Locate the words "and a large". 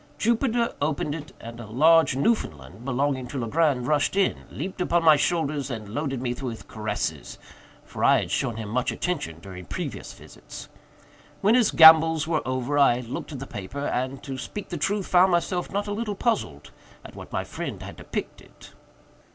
1.39-2.15